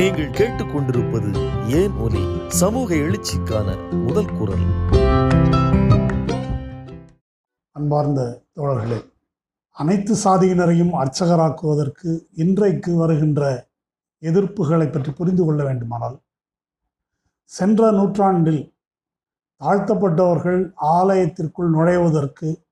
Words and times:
நீங்கள் 0.00 0.30
கேட்டுக்கொண்டிருப்பது 0.30 1.30
ஏன் 1.66 1.92
ஒலி? 1.92 2.20
சமூக 2.48 2.94
எழுச்சிக்கான 2.94 3.68
முதல் 3.90 4.30
குரல். 4.38 4.64
அன்பார்ந்த 7.72 8.44
தோழர்களே 8.54 9.12
அனைத்து 9.70 10.16
சாதியினரையும் 10.24 10.92
அர்ச்சகராக்குவதற்கு 10.92 12.26
இன்றைக்கு 12.34 12.94
வருகின்ற 12.94 13.68
எதிர்ப்புகளை 14.20 14.92
பற்றி 14.92 15.12
புரிந்து 15.12 15.44
கொள்ள 15.44 15.64
வேண்டுமானால் 15.64 16.20
சென்ற 17.44 17.90
நூற்றாண்டில் 17.90 18.74
தாழ்த்தப்பட்டவர்கள் 19.60 20.74
ஆலயத்திற்குள் 20.76 21.70
நுழைவதற்கு 21.70 22.64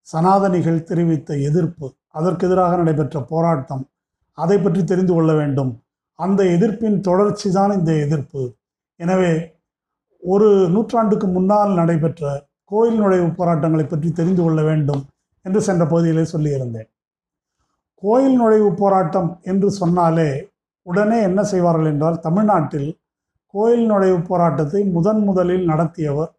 சனாதனிகள் 0.00 0.82
தெரிவித்த 0.82 1.36
எதிர்ப்பு 1.36 1.96
அதற்கு 2.08 2.46
எதிராக 2.46 2.76
நடைபெற்ற 2.76 3.20
போராட்டம் 3.20 3.90
அதை 4.32 4.58
பற்றி 4.58 4.84
தெரிந்து 4.84 5.14
கொள்ள 5.14 5.34
வேண்டும். 5.34 5.83
அந்த 6.18 6.40
எதிர்ப்பின் 6.56 6.98
தொடர்ச்சி 7.08 7.48
தான் 7.58 7.72
இந்த 7.78 7.92
எதிர்ப்பு. 8.04 8.42
எனவே 9.00 9.32
ஒரு 10.22 10.48
நூற்றாண்டுக்கு 10.74 11.26
முன்னால் 11.36 11.72
நடைபெற்ற 11.80 12.32
கோயில் 12.70 12.98
நுழைவு 13.00 13.28
போராட்டங்களை 13.38 13.84
பற்றி 13.86 14.10
தெரிந்து 14.18 14.42
கொள்ள 14.42 14.60
வேண்டும் 14.68 15.02
என்று 15.44 15.60
சென்ற 15.66 15.82
பகுதியிலே 15.92 16.24
சொல்லியிருந்தேன். 16.32 16.88
கோயில் 18.02 18.36
நுழைவு 18.40 18.70
போராட்டம் 18.82 19.30
என்று 19.50 19.68
சொன்னாலே 19.80 20.30
உடனே 20.86 21.18
என்ன 21.28 21.40
செய்வார்கள் 21.50 21.90
என்றால் 21.90 22.22
தமிழ்நாட்டில் 22.26 22.88
கோயில் 23.54 23.84
நுழைவு 23.90 24.18
போராட்டத்தை 24.30 24.80
முதன் 24.94 25.22
முதலில் 25.28 25.66
நடத்தியவர் 25.70 26.32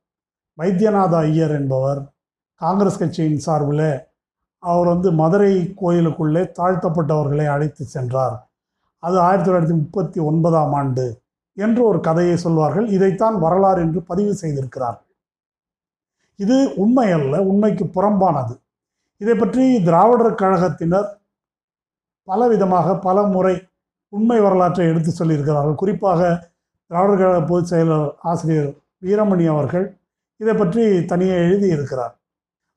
வைத்தியநாத 0.58 1.14
ஐயர் 1.28 1.53
என்பவர். 1.59 2.02
காங்கிரஸ் 2.62 3.00
கட்சியின் 3.02 3.44
சார்பில் 3.45 3.88
அவர் 4.64 4.88
வந்து 4.94 5.09
மதுரை 5.22 5.53
கோயிலுக்குள்ளே 5.81 6.44
தாழ்த்தப்பட்டவர்களை 6.59 7.45
அழைத்து 7.53 7.84
சென்றார். 7.95 8.36
அது 9.05 9.18
ஆயிரத்தி 9.20 9.48
தொள்ளாயிரத்தி 9.48 9.77
முப்பத்தி 9.82 10.20
ஒன்பதாம் 10.30 10.73
ஆண்டு 10.80 11.05
என்று 11.58 11.82
ஒரு 11.90 12.00
கதையை 12.08 12.38
சொல்வார்கள். 12.38 12.88
இதைத்தான் 12.98 13.36
வரலாறு 13.39 13.80
என்று 13.81 14.00
பதிவு 14.09 14.34
செய்திருக்கிறார். 14.42 14.98
இது 16.39 16.58
உண்மை 16.75 17.08
அல்ல 17.17 17.36
உண்மைக்கு 17.50 17.86
புறம்பானது. 17.98 18.56
இதை 19.22 19.36
பற்றி 19.36 19.66
திராவிடர் 19.83 20.39
கழகத்தினர் 20.42 21.09
பலவிதமாக 22.28 22.98
பல 23.00 23.17
முறை 23.36 23.56
உண்மை 24.14 24.39
வரலாற்றை 24.39 24.86
எடுத்து 24.88 25.11
சொல்லியிருக்கிறார்கள். 25.11 25.76
குறிப்பாக 25.76 26.22
திராவிடர் 26.88 27.22
கழக 27.22 27.42
பொதுச் 27.42 27.72
செயலர் 27.73 28.08
ஆசிரியர் 28.31 28.72
வீரமணி 29.06 29.45
அவர்கள் 29.53 29.86
இதை 30.42 30.53
பற்றி 30.53 30.83
தனியே 31.06 31.36
எழுதியிருக்கிறார். 31.48 32.14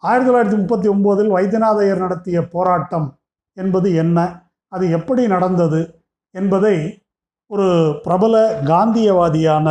ஆயிரத்தி 0.03 0.29
தொள்ளாயிரத்தி 0.31 0.59
முப்பத்தி 0.59 0.89
ஒம்போதில் 0.89 1.31
வைத்தியநாதையர் 1.37 2.05
நடத்திய 2.05 2.39
போராட்டம் 2.49 3.09
என்பது 3.57 3.89
என்ன? 3.95 4.19
அது 4.73 4.85
எப்படி 4.91 5.23
நடந்தது? 5.27 5.81
என்பதை 6.33 7.03
ஒரு 7.47 7.97
பிரபல 8.05 8.63
காந்தியவாதியான 8.65 9.69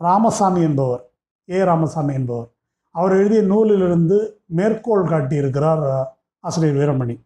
ராமசாமி 0.00 0.60
என்பவர் 0.62 1.02
ஏ 1.48 1.64
ராமசாமி 1.64 2.14
என்பவர் 2.14 2.48
அவர் 2.94 3.12
எழுதிய 3.12 3.42
நூலிலிருந்து 3.42 4.44
மேற்கோள் 4.46 5.10
காட்டியிருக்கிறார் 5.10 6.06
ஆசிரியர் 6.44 6.76
வீரமணி. 6.76 7.20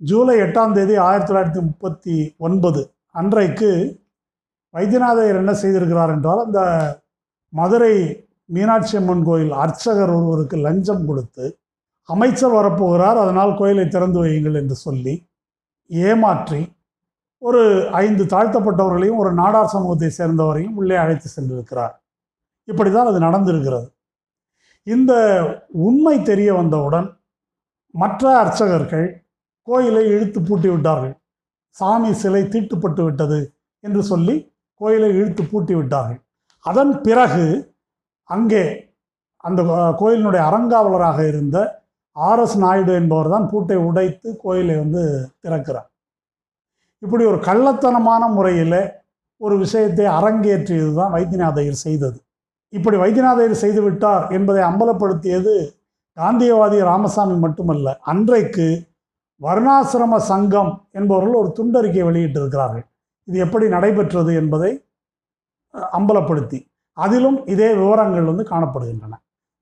ஜூலை 0.00 0.36
எட்டாம் 0.40 0.72
தேதி 0.72 0.96
ஆயிரத்தி 0.96 1.32
தொள்ளாயிரத்தி 1.32 1.60
முப்பத்தி 1.60 2.34
ஒன்பது 2.38 2.94
அன்றைக்கு 3.10 4.00
வைத்தியநாதையர் 4.74 5.36
என்ன 5.36 5.52
செய்திருக்கிறார் 5.52 6.10
என்றால் 6.10 6.38
அந்த 6.38 6.60
மதுரை 7.52 8.24
மீனாட்சி 8.46 8.96
அம்மன் 8.96 9.24
கோயில் 9.24 9.52
அர்ச்சகர் 9.52 10.10
ஒருவருக்கு 10.10 10.56
லஞ்சம் 10.56 11.06
கொடுத்து 11.06 11.58
அமைச்சர் 12.08 12.52
வரப்போகிறார் 12.52 13.16
அதனால் 13.16 13.56
கோயிலை 13.56 13.88
திறந்து 13.88 14.18
வையுங்கள் 14.20 14.54
என்று 14.54 14.74
சொல்லி 14.74 15.28
ஏமாற்றி 15.90 16.74
ஒரு 17.42 17.62
ஐந்து 18.02 18.24
தாழ்த்தப்பட்டவர்களையும் 18.32 19.20
ஒரு 19.22 19.30
நாடார் 19.40 19.72
சமூகத்தை 19.74 20.10
சேர்ந்தவரையும் 20.18 20.76
உள்ளே 20.80 20.96
அழைத்து 21.04 21.28
சென்றிருக்கிறார். 21.36 21.94
இப்படி 22.68 22.90
தான் 22.90 23.10
அது 23.10 23.20
நடந்திருக்கிறது. 23.26 23.86
இந்த 24.86 25.12
உண்மை 25.86 26.14
தெரிய 26.30 26.50
வந்தவுடன் 26.60 27.08
மற்ற 27.94 28.24
அர்ச்சகர்கள் 28.42 29.08
கோயிலை 29.68 30.04
இழுத்து 30.14 30.38
பூட்டி 30.48 30.68
விட்டார்கள். 30.72 31.14
சாமி 31.76 32.10
சிலை 32.22 32.42
தீட்டுப்பட்டு 32.54 33.02
விட்டது 33.08 33.40
என்று 33.84 34.02
சொல்லி 34.12 34.34
கோயிலை 34.80 35.10
இழுத்து 35.18 35.42
பூட்டி 35.50 35.74
விட்டார்கள். 35.74 36.20
அதன் 36.64 36.92
பிறகு 37.06 37.46
அங்கே 38.30 38.64
அந்த 39.48 39.62
கோயிலினுடைய 40.00 40.42
அறங்காவலராக 40.48 41.20
இருந்த 41.32 41.58
ஆர்எஸ் 42.16 42.56
நாயுடு 42.64 42.92
என்பவர் 43.00 43.32
தான் 43.34 43.46
பூட்டை 43.52 43.78
உடைத்து 43.88 44.28
கோயிலை 44.42 44.76
வந்து 44.82 45.02
திறக்கிறார். 45.42 45.88
இப்படி 47.02 47.24
ஒரு 47.30 47.38
கள்ளத்தனமான 47.48 48.22
முறையில் 48.36 48.80
ஒரு 49.40 49.54
விஷயத்தை 49.62 50.04
அரங்கேற்றியது 50.18 50.92
தான் 50.98 51.14
வைத்தியநாதையர் 51.14 51.82
செய்தது. 51.86 52.18
இப்படி 52.72 52.96
வைத்தியநாதையர் 53.02 53.62
செய்து 53.62 53.80
விட்டார் 53.86 54.24
என்பதை 54.36 54.62
அம்பலப்படுத்தியது 54.70 55.54
காந்தியவாதி 56.16 56.78
ராமசாமி 56.90 57.36
மட்டுமல்ல 57.44 57.94
அன்றைக்கு 58.12 58.66
வர்ணாசிரம 59.40 60.18
சங்கம் 60.30 60.70
என்பவர்கள் 60.98 61.40
ஒரு 61.40 61.50
துண்டறிக்கை 61.58 62.02
வெளியிட்டிருக்கிறார்கள். 62.08 62.84
இது 63.28 63.36
எப்படி 63.46 63.66
நடைபெற்றது 63.74 64.32
என்பதை 64.42 64.70
அம்பலப்படுத்தி 65.98 66.58
அதிலும் 66.96 67.38
இதே 67.52 67.68
விவரங்கள் 67.80 68.28
வந்து 68.30 68.44
காணப்படுகின்றன. 68.52 69.14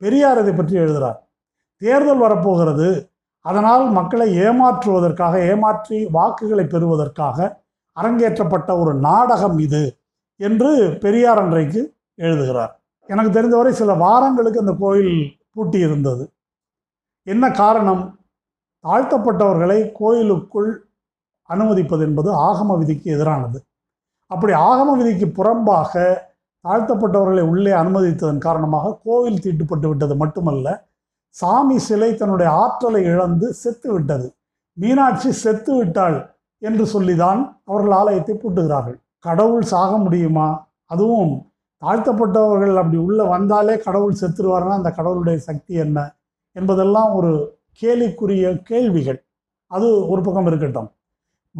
பெரியார் 0.03 0.41
இதை 0.43 0.53
பற்றி 0.55 0.75
எழுதுகிறார் 0.83 1.19
தேர்தல் 1.83 2.22
வரப்போகிறது 2.25 2.87
அதனால் 3.45 3.84
மக்களை 3.99 4.27
ஏமாற்றுவதற்காக 4.47 5.34
ஏமாற்றி 5.51 5.99
வாக்குகளை 6.17 6.65
பெறுவதற்காக 6.65 7.39
அரங்கேற்றப்பட்ட 7.97 8.71
ஒரு 8.83 8.93
நாடகம் 9.06 9.59
இது 9.67 9.83
என்று 10.41 10.71
பெரியார் 11.05 11.41
அன்றைக்கு 11.43 11.81
எழுதுகிறார். 12.19 12.73
எனக்கு 13.09 13.31
தெரிந்தவரை 13.37 13.73
சில 13.81 13.95
வாரங்களுக்கு 14.05 14.62
அந்த 14.62 14.75
கோயில் 14.83 15.15
பூட்டி 15.55 15.78
இருந்தது 15.87 16.25
என்ன 17.27 17.45
காரணம்? 17.62 18.03
தாழ்த்தப்பட்டவர்களை 18.84 19.78
கோயிலுக்குள் 20.01 20.71
அனுமதிப்பது 21.51 22.03
என்பது 22.09 22.31
ஆகம 22.49 22.77
விதிக்கு 22.81 23.09
எதிரானது. 23.17 23.59
அப்படி 24.31 24.53
ஆகம 24.69 24.91
விதிக்கு 25.01 25.27
புறம்பாக 25.39 25.93
தாழ்த்தப்பட்டவர்களை 26.65 27.45
உள்ளே 27.53 27.72
அனுமதித்ததன் 27.72 28.45
காரணமாக 28.47 28.95
கோவில் 29.05 29.43
தீட்டுப்பட்டு 29.45 29.87
விட்டது 29.89 30.15
மட்டுமல்ல 30.22 30.69
சாமி 31.30 31.78
சிலை 31.78 32.14
தன்னுடைய 32.14 32.52
ஆற்றலை 32.52 33.02
இழந்து 33.02 33.52
செத்து 33.52 33.92
விட்டது. 33.92 34.34
மீனாட்சி 34.72 35.32
செத்து 35.32 35.76
விட்டாள் 35.76 36.34
என்று 36.58 36.86
சொல்லிதான் 36.86 37.60
அவர்கள் 37.64 37.91
ஆலயத்தை 37.91 38.34
பூட்டுகிறார்கள். 38.34 38.98
கடவுள் 39.18 39.62
சாக 39.62 39.96
முடியுமா? 39.96 40.66
அதுவும் 40.84 41.52
தாழ்த்தப்பட்டவர்கள் 41.80 42.76
அப்படி 42.76 42.96
உள்ளே 42.96 43.26
வந்தாலே 43.26 43.78
கடவுள் 43.78 44.14
செத்துருவார்னா 44.20 44.68
அந்த 44.68 44.91
கடவுளுடைய 44.91 45.38
சக்தி 45.38 45.74
என்ன? 45.74 46.14
என்பதெல்லாம் 46.52 47.14
ஒரு 47.14 47.58
கேலிக்குரிய 47.82 48.62
கேள்விகள். 48.62 49.24
அது 49.66 50.08
ஒரு 50.08 50.22
பக்கம் 50.22 50.47
இருக்கட்டும். 50.47 50.91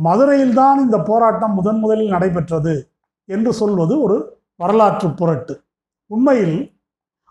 மதுரையில்தான் 0.05 0.79
இந்த 0.79 0.99
போராட்டம் 0.99 1.55
முதன் 1.55 1.79
முதலில் 1.79 2.09
நடைபெற்றது 2.09 2.89
என்று 3.25 3.53
சொல்வது 3.53 4.03
ஒரு 4.03 4.39
வரலாற்று 4.57 5.15
புரட்டு. 5.15 5.61
உண்மையில் 6.07 6.73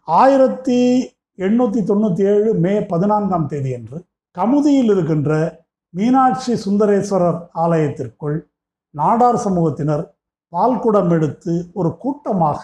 ஆயிரத்தி 0.03 1.09
எண்ணூற்றி 1.39 1.81
தொண்ணூற்றி 1.89 2.23
ஏழு 2.31 2.51
மே 2.63 2.73
பதினான்காம் 2.91 3.50
தேதி 3.51 3.72
அன்று 3.75 3.97
கமுதியில் 4.38 4.91
இருக்கின்ற 4.94 5.31
மீனாட்சி 5.94 6.53
சுந்தரேஸ்வரர் 6.63 7.39
ஆலயத்திற்குள் 7.63 8.38
நாடார் 8.95 9.39
சமூகத்தினர் 9.45 10.03
பால்குடம் 10.53 11.11
எடுத்து 11.17 11.53
ஒரு 11.73 11.89
கூட்டமாக 12.03 12.63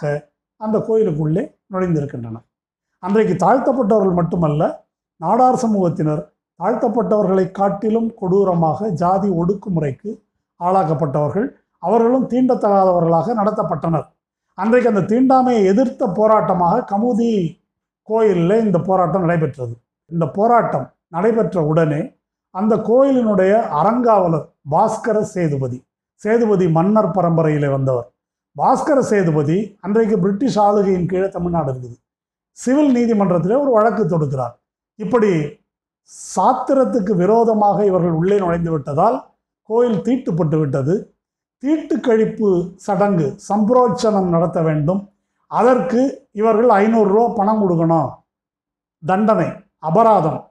அந்த 0.60 0.76
கோயிலுக்குள்ளே 0.88 1.42
நுழைந்திருக்கின்றனர். 1.72 2.46
அன்றைக்கு 3.02 3.34
தாழ்த்தப்பட்டவர்கள் 3.44 4.18
மட்டுமல்ல 4.20 4.62
நாடார் 5.20 5.60
சமூகத்தினர் 5.64 6.22
தாழ்த்தப்பட்டவர்களை 6.60 7.46
காட்டிலும் 7.58 8.08
கொடூரமாக 8.20 8.88
ஜாதி 9.02 9.28
ஒடுக்குமுறைக்கு 9.40 10.10
ஆளாக்கப்பட்டவர்கள் 10.60 11.48
அவர்களும் 11.82 12.26
தீண்டத்தகாதவர்களாக 12.32 13.34
நடத்தப்பட்டனர். 13.40 14.06
அன்றைக்கு 14.58 14.90
அந்த 14.92 15.06
தீண்டாமையை 15.12 15.62
எதிர்த்த 15.72 16.04
போராட்டமாக 16.18 16.84
கமுதி 16.92 17.30
கோயிலில் 18.10 18.64
இந்த 18.66 18.78
போராட்டம் 18.88 19.24
நடைபெற்றது. 19.26 19.74
இந்த 20.10 20.24
போராட்டம் 20.36 20.86
நடைபெற்ற 21.14 21.56
உடனே 21.70 22.00
அந்த 22.54 22.74
கோயிலினுடைய 22.90 23.52
அறங்காவலர் 23.80 24.46
பாஸ்கர 24.74 25.18
சேதுபதி 25.34 25.78
சேதுபதி 26.22 26.66
மன்னர் 26.76 27.14
பரம்பரையில் 27.16 27.68
வந்தவர். 27.74 28.06
பாஸ்கர 28.56 28.98
சேதுபதி 29.12 29.56
அன்றைக்கு 29.84 30.16
பிரிட்டிஷ் 30.24 30.58
ஆளுகையின் 30.66 31.08
கீழே 31.10 31.28
தமிழ்நாடு 31.36 31.68
இருக்குது. 31.72 31.96
சிவில் 32.58 32.92
நீதிமன்றத்தில் 32.96 33.60
ஒரு 33.62 33.70
வழக்கு 33.76 34.04
தொடுக்கிறார். 34.12 34.54
இப்படி 34.98 35.32
சாத்திரத்துக்கு 36.34 37.12
விரோதமாக 37.22 37.78
இவர்கள் 37.90 38.16
உள்ளே 38.20 38.36
நுழைந்து 38.42 38.70
விட்டதால் 38.74 39.18
கோயில் 39.68 40.00
தீட்டுப்பட்டு 40.06 40.56
விட்டது. 40.62 40.94
தீட்டு 41.62 41.94
கழிப்பு 42.06 42.48
சடங்கு 42.86 43.26
சம்பிரோச்சனம் 43.48 44.32
நடத்த 44.34 44.58
வேண்டும். 44.68 45.00
அதற்கு 45.46 46.28
இவர்கள் 46.32 46.68
ஐநூறுரூவா 46.68 47.34
பணம் 47.34 47.62
கொடுக்கணும். 47.62 48.10
தண்டனை 49.06 49.46
அபராதம் 49.78 50.50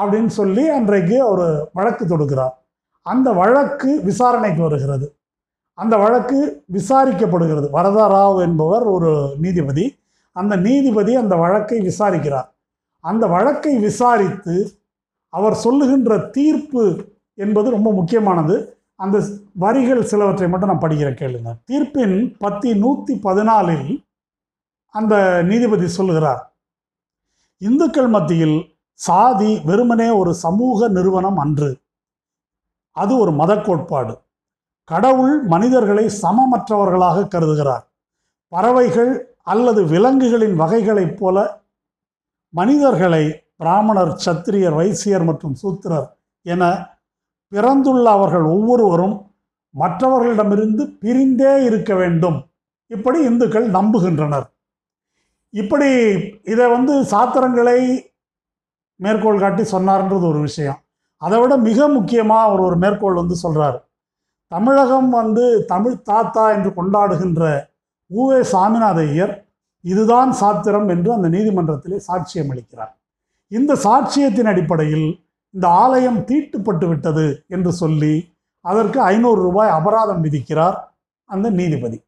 அப்படின்னு 0.00 0.26
சொல்லி 0.26 0.68
அன்றைக்கு 0.68 1.28
ஒரு 1.28 1.70
வழக்கு 1.72 2.06
தொடுக்கிறார். 2.06 2.54
அந்த 3.02 3.32
வழக்கு 3.32 4.00
விசாரணைக்கு 4.04 4.62
வருகிறது. 4.62 5.16
அந்த 5.74 5.96
வழக்கு 5.96 6.64
விசாரிக்கப்படுகிறது. 6.72 7.68
வரதராவ் 7.72 8.40
என்பவர் 8.40 8.82
ஒரு 8.82 9.34
நீதிபதி. 9.38 9.98
அந்த 10.32 10.56
நீதிபதி 10.56 11.14
அந்த 11.14 11.36
வழக்கை 11.36 11.80
விசாரிக்கிறார். 11.80 12.48
அந்த 13.00 13.26
வழக்கை 13.26 13.78
விசாரித்து 13.78 14.70
அவர் 15.28 15.54
சொல்லுகின்ற 15.54 16.18
தீர்ப்பு 16.18 17.04
என்பது 17.34 17.70
ரொம்ப 17.70 17.92
முக்கியமானது. 17.92 18.78
அந்த 18.94 19.22
வரிகள் 19.52 20.02
சிலவற்றை 20.02 20.48
மட்டும் 20.48 20.68
நான் 20.68 20.80
படிக்கிறேன் 20.80 21.20
கேளுங்க. 21.22 21.54
தீர்ப்பின் 21.70 22.34
பத்தி 22.38 22.74
நூற்றி 22.74 23.20
பதினாலில் 23.22 24.04
அந்த 24.96 25.42
நீதிபதி 25.42 25.88
சொல்லுகிறார் 25.88 26.42
இந்துக்கள் 27.58 28.06
மத்தியில் 28.06 28.58
சாதி 29.00 29.60
வெறுமனே 29.64 30.08
ஒரு 30.10 30.34
சமூக 30.34 30.88
நிறுவனம் 30.88 31.38
அன்று. 31.38 31.70
அது 32.96 33.12
ஒரு 33.18 33.32
மத 33.32 33.52
கோட்பாடு. 33.60 34.14
கடவுள் 34.84 35.34
மனிதர்களை 35.42 36.04
சமமற்றவர்களாக 36.22 37.26
கருதுகிறார். 37.26 37.84
பறவைகள் 38.48 39.12
அல்லது 39.42 39.84
விலங்குகளின் 39.84 40.56
வகைகளைப் 40.60 41.16
போல 41.16 41.36
மனிதர்களை 42.54 43.24
பிராமணர் 43.56 44.12
சத்திரியர் 44.26 44.76
வைசியர் 44.80 45.24
மற்றும் 45.24 45.54
சூத்திரர் 45.54 46.08
என 46.42 46.64
பிறந்துள்ள 47.52 48.10
அவர்கள் 48.10 48.46
ஒவ்வொருவரும் 48.54 49.16
மற்றவர்களிடமிருந்து 49.74 50.84
பிரிந்தே 51.00 51.52
இருக்க 51.64 51.94
வேண்டும். 51.94 52.38
இப்படி 52.86 53.18
இந்துக்கள் 53.24 53.70
நம்புகின்றனர். 53.70 54.46
இப்படி 55.60 55.90
இதை 56.52 56.64
வந்து 56.74 56.94
சாத்திரங்களை 57.12 57.78
மேற்கோள் 58.96 59.42
காட்டி 59.42 59.62
சொன்னார்ன்றது 59.62 60.24
ஒரு 60.32 60.40
விஷயம். 60.40 60.78
அதை 61.22 61.36
விட 61.40 61.54
மிக 61.68 61.88
முக்கியமாக 61.88 62.46
அவர் 62.48 62.62
ஒரு 62.68 62.76
மேற்கோள் 62.76 63.20
வந்து 63.20 63.36
சொல்கிறார் 63.44 63.78
தமிழகம் 64.52 65.08
வந்து 65.10 65.44
தமிழ் 65.66 65.96
தாத்தா 66.02 66.44
என்று 66.56 66.70
கொண்டாடுகின்ற 66.78 67.42
ஊவே 68.10 68.40
சாமிநாத 68.52 68.98
ஐயர் 69.10 69.34
இதுதான் 69.84 70.30
சாத்திரம் 70.32 70.88
என்று 70.88 71.10
அந்த 71.12 71.28
நீதிமன்றத்திலே 71.28 71.98
சாட்சியம் 72.08 72.50
அளிக்கிறார். 72.52 72.92
இந்த 73.48 73.72
சாட்சியத்தின் 73.84 74.50
அடிப்படையில் 74.52 75.08
இந்த 75.54 75.66
ஆலயம் 75.82 76.20
தீட்டுப்பட்டு 76.28 76.86
விட்டது 76.88 77.26
என்று 77.48 77.72
சொல்லி 77.72 78.14
அதற்கு 78.64 78.98
ஐநூறு 79.12 79.40
ரூபாய் 79.42 79.74
அபராதம் 79.78 80.22
விதிக்கிறார் 80.24 80.76
அந்த 81.30 81.50
நீதிபதி. 81.50 81.98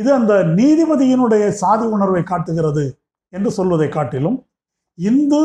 இது 0.00 0.10
அந்த 0.18 0.34
நீதிபதியினுடைய 0.58 1.44
சாதி 1.60 1.86
உணர்வை 1.96 2.22
காட்டுகிறது 2.22 2.84
என்று 3.32 3.50
சொல்வதை 3.58 3.88
காட்டிலும் 3.88 4.38
இந்து 4.98 5.40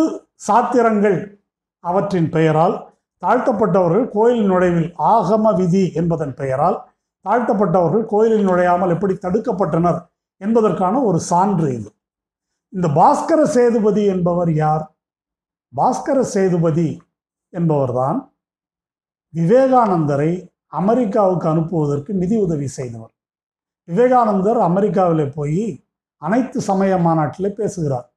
சாத்திரங்கள் 0.47 1.17
அவற்றின் 1.83 2.29
பெயரால் 2.35 2.75
தாழ்த்தப்பட்டவர்கள் 3.23 4.05
கோயில் 4.09 4.43
நுழைவில் 4.51 4.89
ஆகம 5.13 5.53
விதி 5.59 5.83
என்பதன் 5.99 6.33
பெயரால் 6.33 6.77
தாழ்த்தப்பட்டவர்கள் 7.25 8.05
கோயிலில் 8.05 8.45
நுழையாமல் 8.47 8.93
எப்படி 8.95 9.13
தடுக்கப்பட்டனர் 9.13 9.99
என்பதற்கான 10.41 10.95
ஒரு 11.03 11.19
சான்று 11.29 11.67
இது. 11.77 11.89
இந்த 12.73 12.87
பாஸ்கர 12.99 13.41
சேதுபதி 13.55 14.03
என்பவர் 14.05 14.51
யார்? 14.53 14.83
பாஸ்கர 15.73 16.19
சேதுபதி 16.35 16.89
என்பவர்தான் 17.53 18.19
விவேகானந்தரை 19.33 20.31
அமெரிக்காவுக்கு 20.81 21.47
அனுப்புவதற்கு 21.53 22.11
நிதி 22.21 22.37
உதவி 22.45 22.67
செய்தவர். 22.77 23.13
விவேகானந்தர் 23.87 24.59
அமெரிக்காவில் 24.67 25.33
போய் 25.37 25.63
அனைத்து 26.21 26.59
சமய 26.67 26.93
மாநாட்டில் 26.97 27.57
பேசுகிறார். 27.59 28.07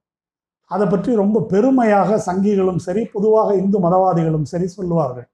அதை 0.71 0.85
பற்றி 0.87 1.11
ரொம்ப 1.21 1.37
பெருமையாக 1.51 2.17
சங்கிகளும் 2.27 2.81
சரி 2.85 3.01
பொதுவாக 3.13 3.49
இந்து 3.55 3.77
மதவாதிகளும் 3.85 4.47
சரி 4.51 4.67
சொல்லுவார்கள். 4.67 5.27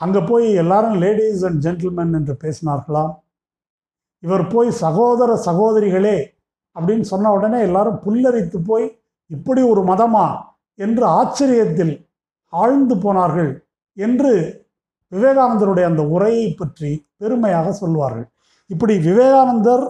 அங்கே 0.00 0.20
போய் 0.30 0.46
எல்லாரும் 0.62 0.96
லேடிஸ் 1.02 1.44
அண்ட் 1.48 1.60
ஜென்டில்மென் 1.66 2.14
என்று 2.18 2.34
பேசினார்களா 2.44 3.04
இவர் 4.22 4.44
போய் 4.54 4.70
சகோதர 4.84 5.30
சகோதரிகளே 5.46 6.18
அப்படின்னு 6.76 7.06
சொன்ன 7.12 7.32
உடனே 7.32 7.60
எல்லாரும் 7.68 7.98
புல்லரித்து 8.04 8.58
போய் 8.70 8.86
இப்படி 9.30 9.62
ஒரு 9.72 9.82
மதமா? 9.90 10.26
என்று 10.78 11.04
ஆச்சரியத்தில் 11.18 11.94
ஆழ்ந்து 12.52 12.94
போனார்கள் 12.96 13.50
என்று 13.96 14.32
விவேகானந்தருடைய 15.12 15.86
அந்த 15.90 16.02
உரையை 16.14 16.46
பற்றி 16.52 16.90
பெருமையாக 17.16 17.72
சொல்வார்கள். 17.72 18.28
இப்படி 18.72 18.94
விவேகானந்தர் 19.06 19.84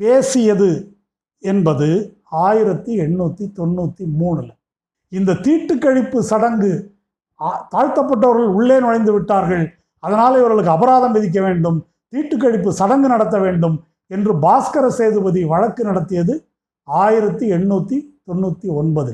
பேசியது 0.00 0.70
என்பது 1.42 1.88
ஆயிரத்தி 2.44 2.92
எண்ணூற்றி 3.04 3.44
தொண்ணூற்றி 3.58 4.04
மூணில். 4.20 4.52
இந்த 5.12 5.38
தீட்டுக்கழிப்பு 5.46 6.18
சடங்கு 6.30 6.72
தாழ்த்தப்பட்டவர்கள் 7.72 8.50
உள்ளே 8.58 8.76
நுழைந்து 8.84 9.12
விட்டார்கள். 9.14 9.64
அதனால் 10.02 10.38
இவர்களுக்கு 10.40 10.72
அபராதம் 10.76 11.14
விதிக்க 11.16 11.38
வேண்டும். 11.46 11.78
தீட்டுக்கழிப்பு 12.12 12.70
சடங்கு 12.80 13.08
நடத்த 13.14 13.36
வேண்டும் 13.44 13.76
என்று 14.10 14.32
பாஸ்கர 14.44 14.86
சேதுபதி 14.98 15.42
வழக்கு 15.52 15.82
நடத்தியது 15.84 16.34
ஆயிரத்தி 16.88 17.46
எண்ணூற்றி 17.56 17.96
தொண்ணூற்றி 18.28 18.68
ஒன்பது 18.80 19.12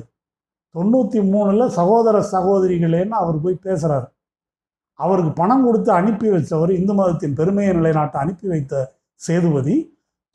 தொண்ணூற்றி 0.75 1.21
மூணில் 1.33 1.67
சகோதர 1.77 2.17
சகோதரிகளேன்னு 2.33 3.17
அவர் 3.21 3.39
போய் 3.45 3.63
பேசுகிறார் 3.67 4.09
அவருக்கு 5.01 5.33
பணம் 5.33 5.65
கொடுத்து 5.67 5.91
அனுப்பி 5.93 6.29
வச்சவர் 6.35 6.71
இந்து 6.71 6.95
மதத்தின் 6.95 7.37
பெருமையை 7.39 7.73
நிலைநாட்ட 7.79 8.17
அனுப்பி 8.19 8.47
வைத்த 8.49 8.75
சேதுபதி 9.27 9.77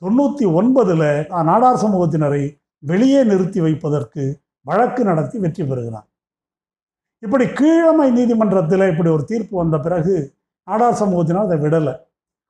தொண்ணூற்றி 0.02 0.44
ஒன்பதில் 0.58 1.08
நாடார் 1.50 1.82
சமூகத்தினரை 1.84 2.42
வெளியே 2.90 3.20
நிறுத்தி 3.30 3.60
வைப்பதற்கு 3.66 4.24
வழக்கு 4.66 5.02
நடத்தி 5.08 5.36
வெற்றி 5.44 5.62
பெறுகிறார் 5.62 6.08
இப்படி 7.22 7.44
கீழமை 7.58 8.08
நீதிமன்றத்தில் 8.16 8.90
இப்படி 8.92 9.10
ஒரு 9.16 9.24
தீர்ப்பு 9.30 9.54
வந்த 9.62 9.76
பிறகு 9.86 10.14
நாடார் 10.68 11.00
சமூகத்தினர் 11.00 11.46
அதை 11.46 11.56
விடலை. 11.64 11.94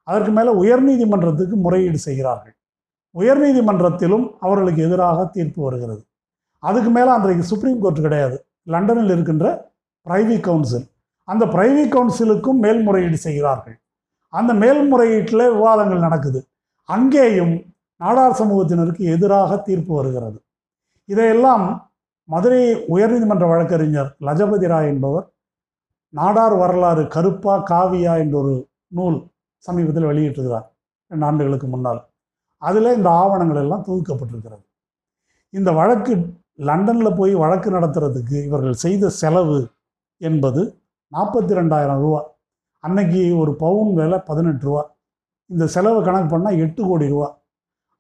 அதற்கு 0.08 0.32
மேலே 0.36 0.50
உயர்நீதிமன்றத்துக்கு 0.62 1.56
முறையீடு 1.64 1.98
செய்கிறார்கள். 2.06 2.54
உயர்நீதிமன்றத்திலும் 3.14 4.26
அவர்களுக்கு 4.44 4.80
எதிராக 4.88 5.18
தீர்ப்பு 5.36 5.60
வருகிறது. 5.66 6.02
அதுக்கு 6.62 6.90
மேலே 6.90 7.10
அன்றைக்கு 7.16 7.44
சுப்ரீம் 7.52 7.80
கோர்ட் 7.84 8.04
கிடையாது. 8.06 8.36
லண்டனில் 8.74 9.12
இருக்கின்ற 9.14 9.46
பிரைவி 10.06 10.38
கவுன்சில் 10.46 10.86
அந்த 11.28 11.44
பிரைவி 11.54 11.84
கவுன்சிலுக்கும் 11.94 12.60
மேல்முறையீடு 12.64 13.18
செய்கிறார்கள். 13.26 13.76
அந்த 14.28 14.54
மேல்முறையீட்டில் 14.54 15.52
விவாதங்கள் 15.54 15.98
நடக்குது. 15.98 16.40
அங்கேயும் 16.88 17.54
நாடார் 17.96 18.38
சமூகத்தினருக்கு 18.40 19.02
எதிராக 19.14 19.56
தீர்ப்பு 19.56 19.94
வருகிறது. 19.94 20.38
இதையெல்லாம் 21.04 21.64
மதுரை 22.28 22.62
உயர்நீதிமன்ற 22.94 23.46
வழக்கறிஞர் 23.48 24.16
லஜபதி 24.20 24.66
ராய் 24.66 24.88
என்பவர் 24.88 25.26
நாடார் 26.14 26.56
வரலாறு 26.56 27.06
கருப்பா 27.06 27.54
காவியா 27.70 28.18
என்ற 28.18 28.38
ஒரு 28.38 28.54
நூல் 28.88 29.18
சமீபத்தில் 29.58 30.08
வெளியிட்டிருக்கிறார் 30.10 30.66
ரெண்டு 31.10 31.24
ஆண்டுகளுக்கு 31.24 31.66
முன்னால். 31.66 32.00
அதில் 32.62 32.96
இந்த 32.96 33.10
ஆவணங்கள் 33.10 33.60
எல்லாம் 33.62 33.84
தொகுக்கப்பட்டிருக்கிறது. 33.88 34.64
இந்த 35.50 35.72
வழக்கு 35.72 36.14
லண்டனில் 36.54 37.16
போய் 37.16 37.34
வழக்கு 37.34 37.70
நடத்துறதுக்கு 37.70 38.36
இவர்கள் 38.44 38.72
செய்த 38.72 39.08
செலவு 39.08 39.58
என்பது 40.20 40.62
நாற்பத்தி 41.12 41.52
ரெண்டாயிரம் 41.60 42.00
ரூபா. 42.04 42.20
அன்னைக்கு 42.86 43.22
ஒரு 43.42 43.52
பவுன் 43.64 43.90
விலை 43.98 44.18
பதினெட்டு 44.28 44.64
ரூபா. 44.68 44.82
இந்த 45.50 45.64
செலவை 45.74 46.00
கணக்கு 46.06 46.28
பண்ணால் 46.32 46.60
எட்டு 46.64 46.82
கோடி 46.88 47.06
ரூபா. 47.14 47.28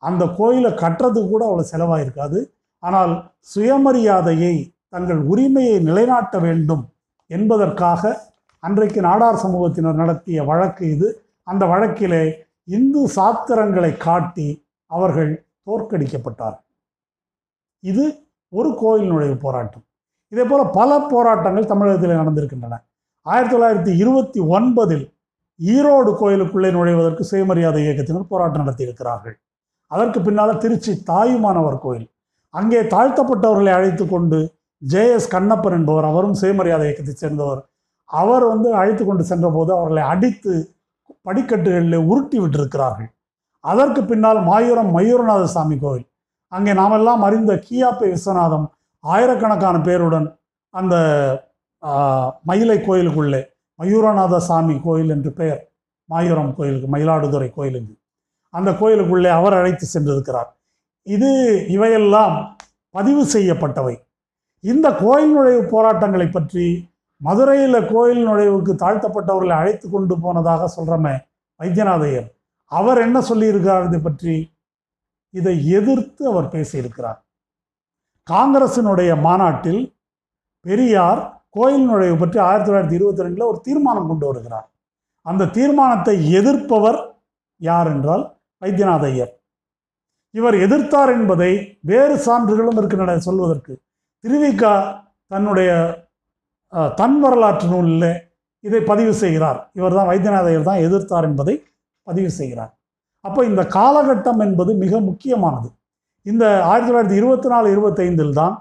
அந்த 0.02 0.22
கோயிலை 0.38 0.70
கட்டுறதுக்கு 0.82 1.30
கூட 1.34 1.44
அவ்வளோ 1.48 1.64
செலவாயிருக்காது. 1.72 2.38
ஆனால் 2.82 3.12
சுயமரியாதையை 3.52 4.54
தங்கள் 4.94 5.20
உரிமையை 5.32 5.76
நிலைநாட்ட 5.88 6.38
வேண்டும் 6.46 6.84
என்பதற்காக 7.30 8.12
அன்றைக்கு 8.62 9.00
நாடார் 9.08 9.42
சமூகத்தினர் 9.44 10.00
நடத்திய 10.02 10.38
வழக்கு 10.50 10.84
இது. 10.94 11.08
அந்த 11.50 11.64
வழக்கிலே 11.72 12.22
இந்து 12.76 13.02
சாத்திரங்களை 13.16 13.90
காட்டி 14.06 14.48
அவர்கள் 14.90 15.32
தோற்கடிக்கப்பட்டார் 15.66 16.56
இது 17.90 18.04
ஒரு 18.58 18.70
கோயில் 18.80 19.10
நுழைவு 19.10 19.36
போராட்டம். 19.44 19.84
இதே 20.32 20.44
போல் 20.50 20.72
பல 20.78 20.90
போராட்டங்கள் 21.12 21.70
தமிழகத்தில் 21.72 22.20
நடந்திருக்கின்றன. 22.20 22.76
ஆயிரத்தி 23.26 23.54
தொள்ளாயிரத்தி 23.54 23.92
இருபத்தி 24.02 24.40
ஒன்பதில் 24.56 25.04
ஈரோடு 25.60 26.10
கோயிலுக்குள்ளே 26.20 26.70
நுழைவதற்கு 26.76 27.22
சுயமரியாதை 27.30 27.80
இயக்கத்தினர் 27.84 28.32
போராட்டம் 28.32 28.62
நடத்தியிருக்கிறார்கள். 28.62 29.36
அதற்கு 29.90 30.18
பின்னால் 30.26 30.60
திருச்சி 30.64 30.92
தாயுமானவர் 31.10 31.78
கோயில். 31.84 32.06
அங்கே 32.54 32.80
தாழ்த்தப்பட்டவர்களை 32.94 33.72
அழைத்து 33.78 34.04
கொண்டு 34.06 34.38
ஜேஎஸ் 34.82 35.32
கண்ணப்பன் 35.34 35.76
என்பவர் 35.78 36.08
அவரும் 36.10 36.36
சுயமரியாதை 36.40 36.86
இயக்கத்தைச் 36.88 37.22
சேர்ந்தவர். 37.22 37.60
அவர் 38.10 38.44
வந்து 38.52 38.68
அழைத்து 38.80 39.04
கொண்டு 39.04 39.24
சென்றபோது 39.30 39.70
அவர்களை 39.76 40.02
அடித்து 40.12 40.54
படிக்கட்டுகளில் 41.26 42.06
உருட்டி 42.10 42.38
விட்டிருக்கிறார்கள். 42.40 43.10
அதற்கு 43.64 44.00
பின்னால் 44.10 44.40
மாயூரம் 44.50 44.90
மயூரநாத 44.96 45.44
சாமி 45.54 45.76
கோவில் 45.78 46.06
அங்கே 46.52 46.72
நாமெல்லாம் 46.80 47.22
அறிந்த 47.28 47.52
கியாப்பை 47.66 48.08
விஸ்வநாதம் 48.12 48.66
ஆயிரக்கணக்கான 49.04 49.76
பேருடன் 49.88 50.28
அந்த 50.74 50.94
மயிலை 52.48 52.78
கோயிலுக்குள்ளே 52.80 53.42
மயூரநாத 53.78 54.36
சாமி 54.36 54.80
கோயில் 54.80 55.10
என்று 55.10 55.32
பெயர் 55.32 55.62
மாயூரம் 56.10 56.54
கோயிலுக்கு 56.54 56.88
மயிலாடுதுறை 56.94 57.52
கோயிலுக்கு 57.52 57.94
அந்த 58.50 58.72
கோயிலுக்குள்ளே 58.72 59.30
அவர் 59.30 59.52
அழைத்து 59.52 59.86
சென்றிருக்கிறார். 59.94 60.50
இது 61.02 61.30
இவையெல்லாம் 61.68 62.58
பதிவு 62.90 63.22
செய்யப்பட்டவை. 63.24 63.94
இந்த 64.60 64.94
கோயில் 64.94 65.32
நுழைவு 65.32 65.62
போராட்டங்களை 65.64 66.28
பற்றி 66.28 66.66
மதுரையில் 67.20 67.86
கோயில் 67.86 68.22
நுழைவுக்கு 68.28 68.72
தாழ்த்தப்பட்டவர்களை 68.74 69.54
அழைத்து 69.56 69.90
கொண்டு 69.90 70.20
போனதாக 70.20 70.68
சொல்கிறோமே 70.76 71.14
வைத்தியநாதையர். 71.60 72.28
அவர் 72.64 72.98
என்ன 72.98 73.18
சொல்லியிருக்கிறார் 73.20 73.86
இதை 73.88 74.00
பற்றி? 74.00 74.54
இதை 75.30 75.54
எதிர்த்து 75.70 76.22
அவர் 76.28 76.48
பேசியிருக்கிறார். 76.54 77.18
காங்கிரசினுடைய 78.30 79.20
மாநாட்டில் 79.20 79.94
பெரியார் 80.60 81.35
கோயில் 81.56 81.86
நுழைவு 81.90 82.16
பற்றி 82.22 82.38
ஆயிரத்தி 82.46 82.68
தொள்ளாயிரத்தி 82.68 82.96
இருபத்தி 82.98 83.24
ரெண்டில் 83.24 83.50
ஒரு 83.50 83.58
தீர்மானம் 83.66 84.08
கொண்டு 84.10 84.26
வருகிறார். 84.28 84.66
அந்த 85.30 85.48
தீர்மானத்தை 85.56 86.14
எதிர்ப்பவர் 86.38 86.98
யார் 87.68 87.88
என்றால் 87.94 88.24
வைத்தியநாத 88.62 89.04
ஐயர். 89.12 89.32
இவர் 90.38 90.56
எதிர்த்தார் 90.64 91.12
என்பதை 91.16 91.52
வேறு 91.90 92.16
சான்றுகளும் 92.26 92.78
இருக்கின்றன 92.80 93.18
சொல்வதற்கு. 93.28 93.74
திருவிகா 94.24 94.74
தன்னுடைய 95.32 95.70
தன் 97.00 97.18
வரலாற்று 97.24 97.66
நூலில் 97.72 98.10
இதை 98.64 98.80
பதிவு 98.90 99.12
செய்கிறார். 99.22 99.58
இவர் 99.78 99.96
தான் 99.98 100.10
வைத்தியநாத 100.10 100.46
ஐயர் 100.52 100.68
தான் 100.70 100.84
எதிர்த்தார் 100.86 101.26
என்பதை 101.30 101.54
பதிவு 102.06 102.30
செய்கிறார். 102.38 102.72
அப்போ 103.24 103.40
இந்த 103.50 103.62
காலகட்டம் 103.76 104.40
என்பது 104.46 104.70
மிக 104.84 105.00
முக்கியமானது. 105.08 105.68
இந்த 106.26 106.44
ஆயிரத்தி 106.70 106.90
தொள்ளாயிரத்தி 106.90 107.18
இருபத்தி 107.20 107.48
நாலு 107.52 107.66
இருபத்தைந்தில் 107.74 108.36
தான் 108.40 108.54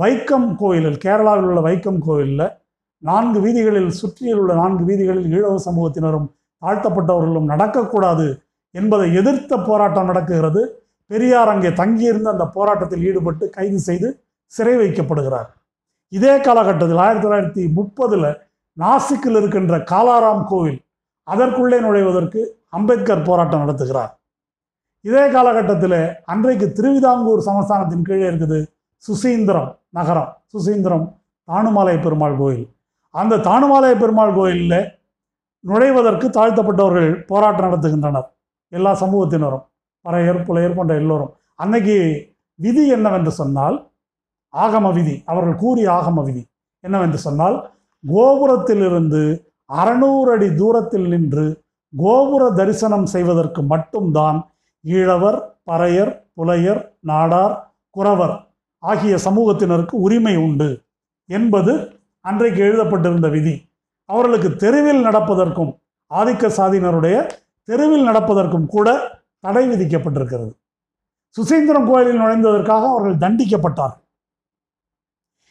வைக்கம் 0.00 0.48
கோயிலில் 0.60 0.98
கேரளாவில் 1.04 1.46
உள்ள 1.48 1.60
வைக்கம் 1.66 2.00
கோயிலில் 2.06 2.48
நான்கு 2.98 3.38
வீதிகளில் 3.44 3.90
சுற்றியில் 3.90 4.40
உள்ள 4.42 4.52
நான்கு 4.54 4.84
வீதிகளில் 4.88 5.28
ஈழவ 5.36 5.54
சமூகத்தினரும் 5.66 6.26
தாழ்த்தப்பட்டவர்களும் 6.62 7.50
நடக்கக்கூடாது 7.52 8.26
என்பதை 8.74 9.06
எதிர்த்த 9.14 9.58
போராட்டம் 9.68 10.08
நடக்குகிறது. 10.10 10.62
பெரியார் 11.06 11.48
அங்கே 11.48 11.70
தங்கியிருந்து 11.72 12.28
அந்த 12.32 12.44
போராட்டத்தில் 12.56 13.04
ஈடுபட்டு 13.08 13.44
கைது 13.50 13.78
செய்து 13.78 14.08
சிறை 14.52 14.74
வைக்கப்படுகிறார். 14.76 15.48
இதே 16.12 16.34
காலகட்டத்தில் 16.40 17.02
ஆயிரத்தி 17.04 17.26
தொள்ளாயிரத்தி 17.26 17.64
முப்பதில் 17.78 18.28
நாசிக்கில் 18.76 19.38
இருக்கின்ற 19.40 19.74
காலாராம் 19.92 20.44
கோவில் 20.44 20.78
அதற்குள்ளே 21.26 21.78
நுழைவதற்கு 21.80 22.40
அம்பேத்கர் 22.78 23.26
போராட்டம் 23.28 23.62
நடத்துகிறார். 23.64 24.12
இதே 25.04 25.24
காலகட்டத்தில் 25.30 26.00
அன்றைக்கு 26.32 26.66
திருவிதாங்கூர் 26.78 27.46
சமஸ்தானத்தின் 27.48 28.06
கீழே 28.08 28.26
இருக்குது. 28.30 28.58
சுசீந்திரம் 29.04 29.70
நகரம் 29.90 30.30
சுசீந்திரம் 30.52 31.06
தானுமாலய 31.48 31.96
பெருமாள் 32.02 32.36
கோயில். 32.36 32.66
அந்த 33.14 33.40
தானுமாலய 33.48 33.94
பெருமாள் 33.98 34.36
கோயிலில் 34.38 34.80
நுழைவதற்கு 35.64 36.26
தாழ்த்தப்பட்டவர்கள் 36.28 37.10
போராட்டம் 37.26 37.66
நடத்துகின்றனர். 37.66 38.28
எல்லா 38.72 38.92
சமூகத்தினரும் 39.02 39.64
பறையர் 40.04 40.44
புலையர் 40.48 40.76
போன்ற 40.76 40.94
எல்லோரும். 40.94 41.32
அன்னைக்கு 41.54 41.96
விதி 42.58 42.84
என்னவென்று 42.88 43.30
சொன்னால் 43.30 43.76
ஆகம 44.54 44.92
விதி 44.92 45.14
அவர்கள் 45.24 45.56
கூறிய 45.56 45.86
ஆகம 45.92 46.22
விதி 46.24 46.42
என்னவென்று 46.84 47.18
சொன்னால் 47.18 47.56
கோபுரத்திலிருந்து 48.04 49.22
அறநூறு 49.70 50.30
அடி 50.32 50.48
தூரத்தில் 50.54 51.08
நின்று 51.08 51.46
கோபுர 51.92 52.42
தரிசனம் 52.50 53.06
செய்வதற்கு 53.06 53.60
மட்டும்தான் 53.62 54.38
ஈழவர் 54.84 55.38
பறையர் 55.64 56.12
புலையர் 56.34 56.82
நாடார் 57.00 57.54
குறவர் 57.90 58.34
ஆகிய 58.78 59.14
சமூகத்தினருக்கு 59.24 59.94
உரிமை 60.06 60.36
உண்டு 60.36 60.68
என்பது 61.28 61.72
அன்றைக்கு 62.20 62.60
எழுதப்பட்டிருந்த 62.62 63.28
விதி. 63.30 63.54
அவர்களுக்கு 64.04 64.56
தெருவில் 64.56 65.02
நடப்பதற்கும் 65.06 65.72
ஆதிக்க 66.10 66.50
சாதியினருடைய 66.58 67.16
தெருவில் 67.68 68.08
நடப்பதற்கும் 68.08 68.66
கூட 68.66 68.88
தடை 69.40 69.68
விதிக்கப்பட்டிருக்கிறது. 69.68 70.52
சுசீந்திரம் 71.36 71.88
கோயிலில் 71.90 72.20
நுழைந்ததற்காக 72.20 72.84
அவர்கள் 72.88 73.22
தண்டிக்கப்பட்டார்கள் 73.24 74.04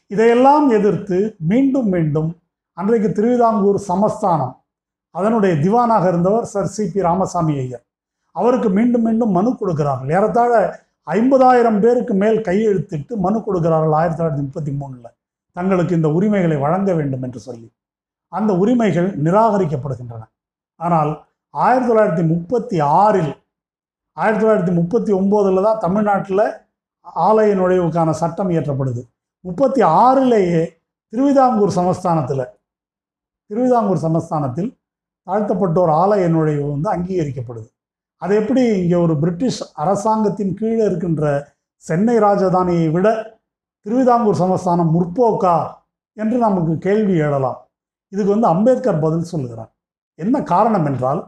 இதையெல்லாம் 0.07 0.69
எதிர்த்து 0.69 1.17
மீண்டும் 1.37 1.89
மீண்டும் 1.89 2.29
அன்றைக்கு 2.73 3.09
திருவிதாங்கூர் 3.11 3.79
சமஸ்தானம் 3.91 4.53
அதனுடைய 5.11 5.55
திவானாக 5.55 6.07
இருந்தவர் 6.07 6.45
sir 6.45 6.71
C 6.75 6.83
P 6.93 7.01
Ramaswamy 7.01 7.53
Iyer. 7.57 7.83
அவருக்கு 8.31 8.69
மீண்டும் 8.69 9.01
மீண்டும் 9.01 9.31
மனு 9.31 9.57
கொடுக்கிறார்கள். 9.57 10.09
ஏறத்தாழ 10.09 10.53
ஐம்பதாயிரம் 11.13 11.79
பேருக்கு 11.79 12.13
மேல் 12.13 12.39
கையெழுத்திட்டு 12.41 13.15
மனு 13.15 13.43
கொடுக்கிறார்கள் 13.43 13.91
ஆயிரத்தி 13.91 14.23
தொள்ளாயிரத்தி 14.23 14.45
முப்பத்தி 14.47 14.71
மூணில். 14.71 15.15
தங்களுக்கு 15.51 15.95
இந்த 15.95 16.09
உரிமைகளை 16.09 16.57
வழங்க 16.57 16.93
வேண்டும் 16.93 17.21
என்று 17.21 17.39
சொல்லி. 17.39 17.73
அந்த 18.27 18.57
உரிமைகள் 18.57 19.09
நிராகரிக்கப்படுகின்றன. 19.25 20.23
ஆனால் 20.75 21.27
ஆயிரத்தி 21.49 21.89
தொள்ளாயிரத்தி 21.89 22.27
முப்பத்தி 22.27 22.79
ஆறில் 22.79 23.33
ஆயிரத்தி 24.13 24.45
தொள்ளாயிரத்தி 24.45 24.73
முப்பத்தி 24.73 25.11
ஒம்போதில் 25.13 25.63
தான் 25.63 25.77
தமிழ்நாட்டில் 25.77 26.45
ஆலய 27.15 27.49
நுழைவுக்கான 27.61 28.09
சட்டம் 28.09 28.49
இயற்றப்படுது. 28.49 29.01
முப்பத்தி 29.39 29.81
ஆறிலேயே 29.81 30.63
திருவிதாங்கூர் 31.09 31.77
சமஸ்தானத்தில் 31.79 32.45
திருவிதாங்கூர் 33.49 34.03
சமஸ்தானத்தில் 34.07 34.69
தாழ்த்தப்பட்டோர் 35.27 35.91
ஆலய 36.03 36.27
நுழைவு 36.29 36.65
வந்து 36.71 36.89
அங்கீகரிக்கப்படுது. 36.93 37.69
அது 38.25 38.33
எப்படி 38.41 38.63
இங்கே 38.81 38.97
ஒரு 39.05 39.13
பிரிட்டிஷ் 39.21 39.61
அரசாங்கத்தின் 39.83 40.53
கீழே 40.59 40.83
இருக்கின்ற 40.89 41.23
சென்னை 41.83 42.15
ராஜதானியை 42.25 42.87
விட 42.95 43.07
திருவிதாங்கூர் 43.85 44.41
சமஸ்தானம் 44.41 44.93
முற்போக்கா 44.95 45.55
என்று 46.17 46.37
நமக்கு 46.45 46.73
கேள்வி 46.85 47.15
எழலாம். 47.25 47.59
இதுக்கு 48.13 48.31
வந்து 48.35 48.49
அம்பேத்கர் 48.53 49.03
பதில் 49.05 49.31
சொல்லுகிறார். 49.31 49.71
என்ன 50.19 50.35
காரணம் 50.53 50.87
என்றால் 50.91 51.21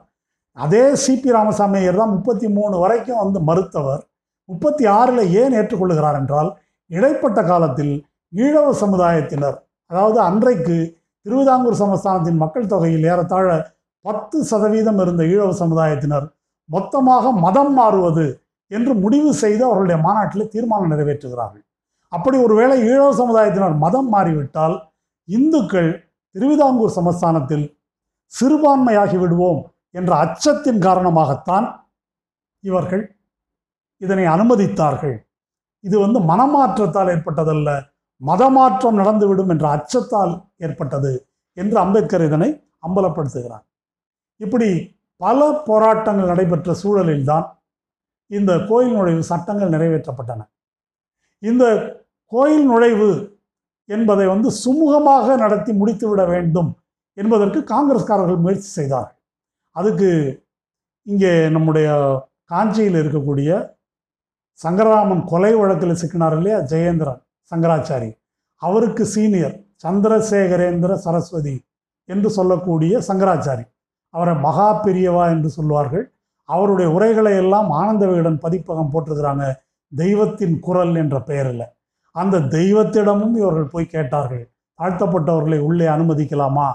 அதே 0.58 0.84
சிபி 1.04 1.30
ராமசாமி 1.36 1.78
ஐயர் 1.80 2.00
தான் 2.02 2.14
முப்பத்தி 2.16 2.48
மூணு 2.58 2.76
வரைக்கும் 2.84 3.22
வந்து 3.24 3.40
மறுத்தவர். 3.50 4.02
முப்பத்தி 4.50 4.84
ஆறில் 4.98 5.24
ஏன் 5.42 5.56
ஏற்றுக்கொள்கிறார் 5.60 6.18
என்றால் 6.22 6.50
இடைப்பட்ட 6.92 7.40
காலத்தில் 7.50 7.94
ஈழவ 8.34 8.68
சமுதாயத்தினர் 8.84 9.58
அதாவது 9.92 10.20
அன்றைக்கு 10.30 10.78
திருவிதாங்கூர் 11.26 11.82
சமஸ்தானத்தின் 11.84 12.42
மக்கள் 12.44 12.72
தொகையில் 12.74 13.08
ஏறத்தாழ 13.12 13.48
பத்து 14.06 14.38
சதவீதம் 14.52 15.00
இருந்த 15.04 15.22
ஈழவ 15.34 15.52
சமுதாயத்தினர் 15.62 16.28
மொத்தமாக 16.70 17.32
மதம் 17.46 17.74
மாறுவது 17.78 18.28
என்று 18.72 18.94
முடிவு 19.04 19.32
செய்து 19.44 19.62
அவர்களுடைய 19.68 19.98
மாநாட்டில் 20.06 20.52
தீர்மானம் 20.54 20.92
நிறைவேற்றுகிறார்கள். 20.94 21.64
அப்படி 22.12 22.38
ஒருவேளை 22.46 22.76
ஈழவ 22.90 23.10
சமுதாயத்தினர் 23.22 23.76
மதம் 23.86 24.10
மாறிவிட்டால் 24.14 24.76
இந்துக்கள் 25.28 25.92
திருவிதாங்கூர் 26.36 26.96
சமஸ்தானத்தில் 26.98 27.66
சிறுபான்மையாகி 28.34 29.18
விடுவோம் 29.22 29.62
என்ற 29.92 30.12
அச்சத்தின் 30.24 30.82
காரணமாகத்தான் 30.88 31.68
இவர்கள் 32.64 33.04
இதனை 34.02 34.26
அனுமதித்தார்கள். 34.36 35.16
இது 35.84 35.96
வந்து 36.04 36.20
மனமாற்றத்தால் 36.32 37.12
ஏற்பட்டதல்ல 37.14 37.70
மதமாற்றம் 38.22 39.00
நடந்துவிடும் 39.02 39.52
என்ற 39.54 39.66
அச்சத்தால் 39.78 40.34
ஏற்பட்டது 40.66 41.12
என்று 41.58 41.78
அம்பேத்கர் 41.84 42.26
இதனை 42.28 42.50
அம்பலப்படுத்துகிறார். 42.88 43.66
இப்படி 44.40 44.70
பல 45.18 45.62
போராட்டங்கள் 45.66 46.26
நடைபெற்ற 46.26 46.76
சூழலில்தான் 46.84 47.46
இந்த 48.32 48.52
கோயில் 48.70 48.94
நுழைவு 48.94 49.24
சட்டங்கள் 49.24 49.70
நிறைவேற்றப்பட்டன. 49.70 50.42
இந்த 51.44 51.64
கோயில் 52.26 52.66
நுழைவு 52.66 53.40
என்பதை 53.86 54.26
வந்து 54.28 54.50
சுமூகமாக 54.64 55.38
நடத்தி 55.38 55.72
முடித்துவிட 55.72 56.28
வேண்டும் 56.28 56.70
என்பதற்கு 57.14 57.60
காங்கிரஸ்காரர்கள் 57.74 58.44
முயற்சி 58.46 58.70
செய்தார்கள். 58.70 59.18
அதுக்கு 59.72 60.10
இங்கே 61.04 61.50
நம்முடைய 61.50 61.88
காஞ்சியில் 62.44 62.98
இருக்கக்கூடிய 63.02 63.50
சங்கரராமன் 64.64 65.24
கொலை 65.26 65.54
வழக்கில் 65.54 66.00
சிக்கினார் 66.02 66.36
இல்லையா? 66.38 66.60
ஜெயேந்திரன் 66.60 67.22
சங்கராச்சாரி. 67.52 68.10
அவருக்கு 68.62 69.06
சீனியர் 69.06 69.56
சந்திரசேகரேந்திர 69.84 70.94
சரஸ்வதி 70.94 71.56
என்று 72.10 72.30
சொல்லக்கூடிய 72.30 73.02
சங்கராச்சாரி. 73.08 73.66
அவரை 74.10 74.36
மகா 74.36 74.84
பெரியவா 74.84 75.30
என்று 75.30 75.50
சொல்வார்கள் 75.50 76.12
அவருடைய 76.46 76.92
உரைகளை 76.92 77.38
எல்லாம் 77.38 77.72
ஆனந்த 77.72 78.08
விகடன் 78.08 78.40
பதிப்பகம் 78.40 78.90
போட்டிருக்கிறாங்க. 78.94 79.54
தெய்வத்தின் 79.96 80.60
குரல் 80.60 80.96
என்ற 80.96 81.22
பெயரில். 81.22 81.66
அந்த 82.12 82.40
தெய்வத்திடமும் 82.40 83.36
இவர்கள் 83.36 83.68
போய் 83.68 83.86
கேட்டார்கள். 83.86 84.52
தாழ்த்தப்பட்டவர்களை 84.82 85.60
உள்ளே 85.60 85.86
அனுமதிக்கலாமா? 85.86 86.74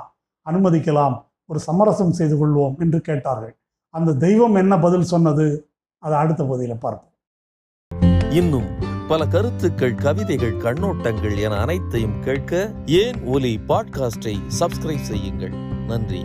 அனுமதிக்கலாம். 0.51 1.25
ஒரு 1.47 1.59
சமரசம் 1.59 2.13
செய்து 2.13 2.37
கொள்வோம் 2.37 2.79
என்று 2.79 3.01
கேட்டார்கள். 3.01 3.57
அந்த 3.91 4.15
தெய்வம் 4.15 4.55
என்ன 4.55 4.79
பதில் 4.79 5.03
சொன்னது? 5.03 5.69
அதை 5.99 6.19
அடுத்த 6.19 6.45
பகுதியில் 6.45 6.79
பார்ப்போம். 6.79 7.11
இன்னும் 8.31 8.67
பல 9.09 9.27
கருத்துக்கள் 9.27 9.95
கவிதைகள் 9.95 10.57
கண்ணோட்டங்கள் 10.57 11.43
என 11.43 11.57
அனைத்தையும் 11.57 12.21
கேட்க 12.21 12.71
ஏன் 12.87 13.25
ஒலி 13.25 13.61
பாட்காஸ்டை 13.69 14.37
சப்ஸ்கிரைப் 14.61 15.03
செய்யுங்கள். 15.03 15.53
நன்றி. 15.87 16.25